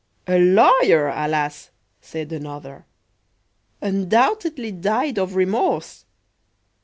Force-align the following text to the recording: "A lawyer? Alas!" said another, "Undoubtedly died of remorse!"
"A 0.25 0.39
lawyer? 0.39 1.09
Alas!" 1.09 1.69
said 2.01 2.31
another, 2.31 2.87
"Undoubtedly 3.83 4.71
died 4.71 5.19
of 5.19 5.35
remorse!" 5.35 6.05